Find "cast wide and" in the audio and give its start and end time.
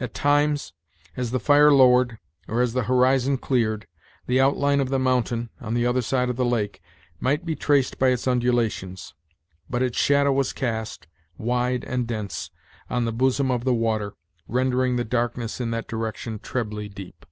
10.54-12.06